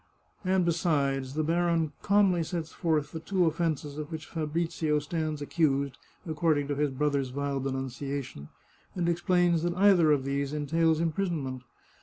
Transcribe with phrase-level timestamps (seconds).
[0.43, 5.95] And besides, the baron calmly sets forth the two offences of which Fabrizio stands accused
[6.25, 8.49] according to his brother's vile denunciation,
[8.95, 11.61] and explains that either of these entails imprisonment.